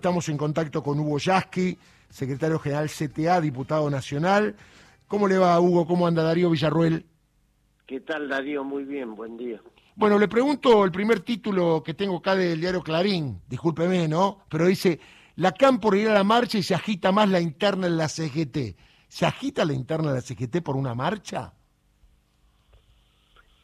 [0.00, 1.76] Estamos en contacto con Hugo Yasky,
[2.08, 4.54] secretario general CTA, diputado nacional.
[5.08, 5.88] ¿Cómo le va, Hugo?
[5.88, 7.04] ¿Cómo anda Darío Villarruel?
[7.84, 8.62] ¿Qué tal, Darío?
[8.62, 9.60] Muy bien, buen día.
[9.96, 14.44] Bueno, le pregunto el primer título que tengo acá del diario Clarín, discúlpeme, ¿no?
[14.48, 15.00] Pero dice,
[15.34, 18.06] la CAM por ir a la marcha y se agita más la interna en la
[18.06, 18.78] CGT.
[19.08, 21.54] ¿Se agita la interna en la CGT por una marcha?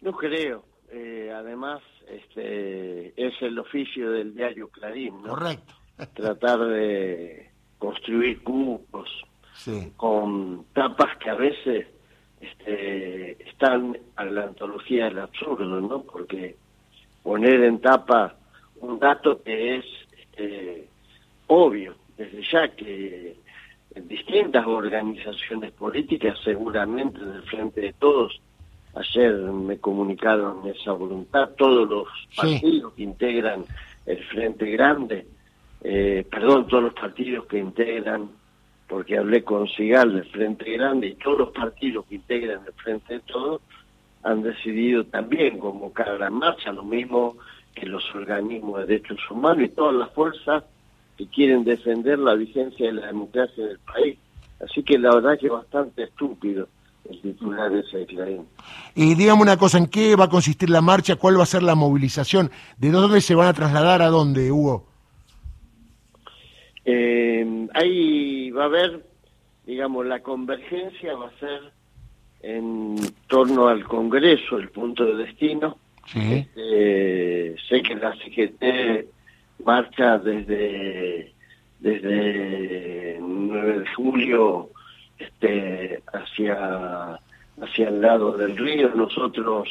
[0.00, 0.64] No creo.
[0.92, 5.30] Eh, además, este, es el oficio del diario Clarín, ¿no?
[5.30, 9.08] Correcto tratar de construir cubos
[9.96, 11.86] con tapas que a veces
[12.40, 16.02] este, están a la antología del absurdo, ¿no?
[16.02, 16.56] Porque
[17.22, 18.36] poner en tapa
[18.80, 19.84] un dato que es
[20.18, 20.88] este,
[21.46, 23.36] obvio, desde ya que
[23.94, 28.40] distintas organizaciones políticas, seguramente del Frente de Todos,
[28.94, 33.64] ayer me comunicaron esa voluntad, todos los partidos que integran
[34.06, 35.26] el Frente Grande,
[35.82, 38.28] eh, perdón, todos los partidos que integran,
[38.88, 43.14] porque hablé con Sigal del Frente Grande y todos los partidos que integran el Frente
[43.14, 43.62] de Todos
[44.22, 47.36] han decidido también convocar la marcha, lo mismo
[47.74, 50.64] que los organismos de derechos humanos y todas las fuerzas
[51.16, 54.18] que quieren defender la vigencia de la democracia del país.
[54.62, 56.68] Así que la verdad que es bastante estúpido
[57.08, 58.46] el titular de ese Clarín.
[58.94, 61.16] Y dígame una cosa, ¿en qué va a consistir la marcha?
[61.16, 62.50] ¿Cuál va a ser la movilización?
[62.76, 64.89] ¿De dónde se van a trasladar a dónde, Hugo?
[66.92, 69.04] Eh, ahí va a haber,
[69.64, 71.72] digamos, la convergencia va a ser
[72.42, 72.96] en
[73.28, 75.76] torno al Congreso, el punto de destino.
[76.14, 79.06] Este, sé que la CGT
[79.64, 81.32] marcha desde
[81.78, 84.70] desde 9 de julio
[85.18, 87.20] este, hacia
[87.60, 88.90] hacia el lado del río.
[88.94, 89.68] Nosotros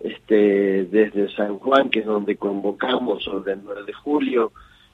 [0.00, 4.52] este, desde San Juan, que es donde convocamos sobre el 9 de julio,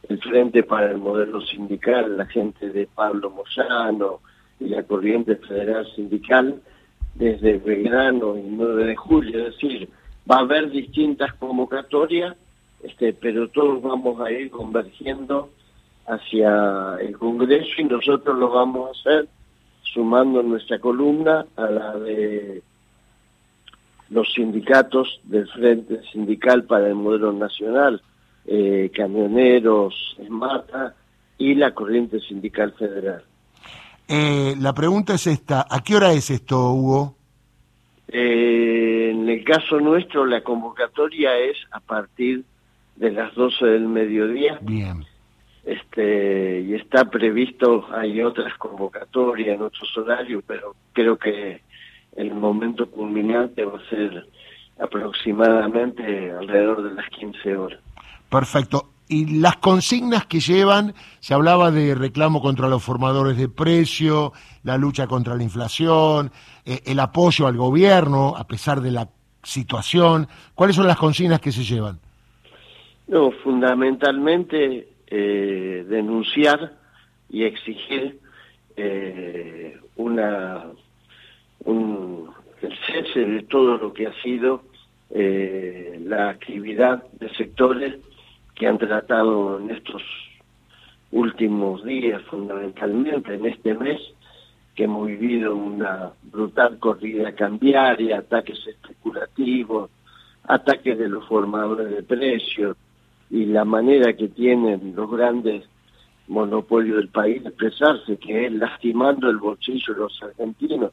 [0.08, 4.20] el Frente para el Modelo Sindical, la gente de Pablo Moyano
[4.60, 6.60] y la Corriente Federal Sindical,
[7.14, 9.88] desde Belgrano y 9 de julio, es decir,
[10.30, 12.36] va a haber distintas convocatorias,
[12.82, 15.50] este, pero todos vamos a ir convergiendo
[16.06, 19.28] hacia el Congreso y nosotros lo vamos a hacer
[19.82, 22.62] sumando nuestra columna a la de
[24.10, 28.02] los sindicatos del Frente Sindical para el Modelo Nacional,
[28.46, 30.94] eh, camioneros, Mata
[31.38, 33.24] y la Corriente Sindical Federal.
[34.08, 37.16] Eh, la pregunta es esta, ¿a qué hora es esto, Hugo?
[38.08, 42.44] Eh, en el caso nuestro, la convocatoria es a partir
[42.94, 44.58] de las 12 del mediodía.
[44.62, 45.04] Bien.
[45.64, 51.60] Este, y está previsto, hay otras convocatorias en otros horarios, pero creo que
[52.14, 54.28] el momento culminante va a ser
[54.78, 57.80] aproximadamente alrededor de las 15 horas.
[58.28, 58.90] Perfecto.
[59.08, 64.32] Y las consignas que llevan, se hablaba de reclamo contra los formadores de precio,
[64.64, 66.32] la lucha contra la inflación,
[66.64, 69.08] eh, el apoyo al gobierno a pesar de la
[69.44, 70.26] situación.
[70.56, 72.00] ¿Cuáles son las consignas que se llevan?
[73.06, 76.72] No, fundamentalmente eh, denunciar
[77.30, 78.18] y exigir
[78.76, 80.64] eh, una
[81.60, 82.28] un,
[82.60, 84.62] el cese de todo lo que ha sido
[85.08, 87.94] la actividad de sectores
[88.56, 90.02] que han tratado en estos
[91.12, 94.00] últimos días, fundamentalmente en este mes,
[94.74, 99.90] que hemos vivido una brutal corrida cambiaria, ataques especulativos,
[100.44, 102.76] ataques de los formadores de precios
[103.30, 105.64] y la manera que tienen los grandes
[106.28, 110.92] monopolios del país de expresarse, que es lastimando el bolsillo de los argentinos,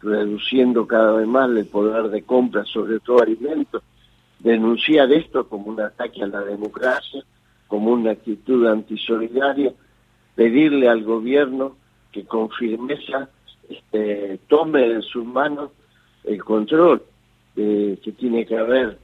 [0.00, 3.82] reduciendo cada vez más el poder de compra, sobre todo alimentos,
[4.42, 7.22] denunciar esto como un ataque a la democracia,
[7.68, 9.72] como una actitud antisolidaria,
[10.34, 11.76] pedirle al gobierno
[12.10, 13.30] que con firmeza
[13.68, 15.70] este, tome en sus manos
[16.24, 17.02] el control
[17.54, 18.98] que tiene que haber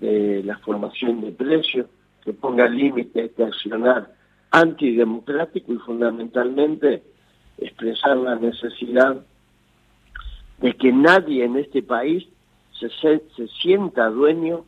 [0.00, 1.86] de la formación de precios,
[2.24, 4.12] que ponga límite a este accionar
[4.50, 7.02] antidemocrático y fundamentalmente
[7.58, 9.24] expresar la necesidad
[10.58, 12.26] de que nadie en este país
[12.78, 14.64] se, se sienta dueño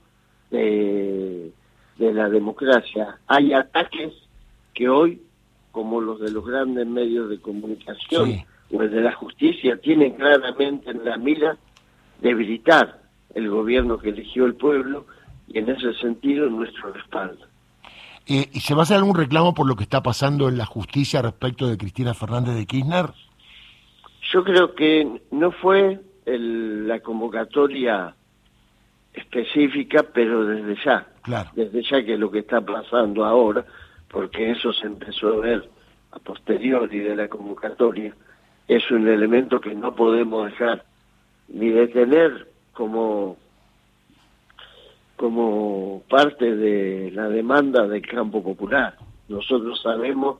[0.50, 1.52] de,
[1.98, 3.18] la democracia.
[3.26, 4.12] Hay ataques
[4.74, 5.22] que hoy,
[5.70, 8.42] como los de los grandes medios de comunicación
[8.72, 11.56] o el de la justicia, tienen claramente en la mira
[12.20, 13.00] debilitar
[13.34, 15.06] el gobierno que eligió el pueblo
[15.48, 17.46] y en ese sentido nuestro respaldo.
[18.26, 20.66] Eh, ¿Y se va a hacer algún reclamo por lo que está pasando en la
[20.66, 23.06] justicia respecto de Cristina Fernández de Kirchner?
[24.32, 28.14] Yo creo que no fue la convocatoria
[29.14, 31.06] específica, pero desde ya,
[31.54, 33.64] desde ya que lo que está pasando ahora,
[34.08, 35.68] porque eso se empezó a ver
[36.12, 38.14] a posteriori de la convocatoria,
[38.68, 40.84] es un elemento que no podemos dejar
[41.48, 43.36] ni de tener como
[45.16, 48.96] como parte de la demanda del campo popular.
[49.28, 50.38] Nosotros sabemos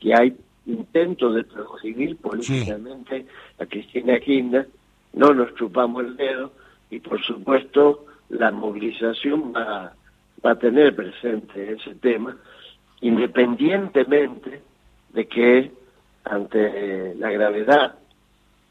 [0.00, 0.34] que hay
[0.64, 3.26] intentos de proscribir políticamente
[3.58, 4.66] a Cristina Kirchner,
[5.12, 6.52] no nos chupamos el dedo
[6.90, 9.92] y por supuesto la movilización va,
[10.42, 12.36] a tener presente ese tema,
[13.00, 14.62] independientemente
[15.12, 15.72] de que
[16.24, 17.96] ante la gravedad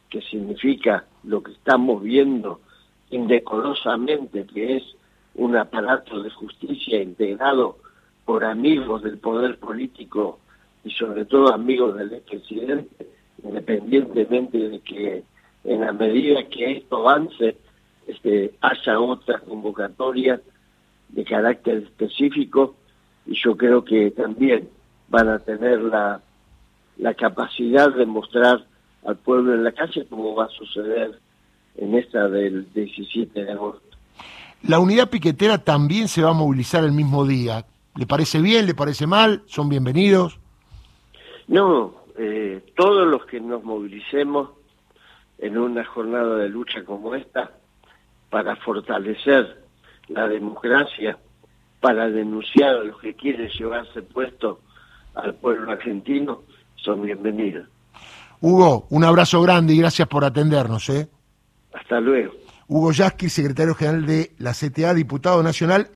[0.10, 2.62] que significa lo que estamos viendo
[3.10, 4.84] indecorosamente, que es
[5.36, 7.78] un aparato de justicia integrado
[8.26, 10.40] por amigos del poder político
[10.84, 13.08] y sobre todo amigos del expresidente,
[13.44, 15.24] independientemente de que
[15.64, 17.58] en la medida que esto avance,
[18.08, 20.42] este, haya otra convocatoria
[21.10, 22.76] de carácter específico
[23.26, 24.70] y yo creo que también
[25.10, 26.22] van a tener la,
[26.98, 28.66] la capacidad de mostrar
[29.06, 31.20] al pueblo en la calle como va a suceder
[31.78, 33.82] en esta del 17 de agosto.
[34.64, 37.66] La unidad piquetera también se va a movilizar el mismo día.
[37.96, 38.66] ¿Le parece bien?
[38.66, 39.44] ¿Le parece mal?
[39.46, 40.40] ¿Son bienvenidos?
[41.48, 44.50] No, eh, todos los que nos movilicemos
[45.38, 47.52] en una jornada de lucha como esta
[48.30, 49.64] para fortalecer
[50.08, 51.18] la democracia,
[51.80, 54.62] para denunciar a los que quieren llevarse puesto
[55.16, 56.44] al pueblo argentino,
[56.76, 57.68] son bienvenidos.
[58.40, 60.90] Hugo, un abrazo grande y gracias por atendernos.
[60.90, 61.08] ¿eh?
[61.74, 62.34] Hasta luego.
[62.68, 65.86] Hugo Yasky, secretario general de la CTA, diputado nacional.